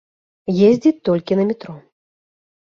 [0.69, 1.77] Ездзіць толькі на метро.